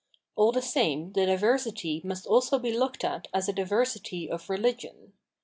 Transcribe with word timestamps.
All 0.35 0.51
the 0.51 0.63
same 0.63 1.11
the 1.11 1.27
diversity 1.27 2.01
must 2.03 2.25
also 2.25 2.57
be 2.57 2.75
looked 2.75 3.03
at 3.03 3.27
as 3.35 3.47
a 3.47 3.53
diversity 3.53 4.31
of 4.31 4.47
rehgion. 4.47 5.11